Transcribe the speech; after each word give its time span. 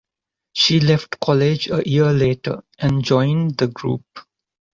She 0.53 0.79
left 0.79 1.19
college 1.19 1.69
a 1.69 1.87
year 1.87 2.11
later, 2.11 2.63
and 2.79 3.03
joined 3.05 3.57
the 3.59 3.67
group. 3.67 4.03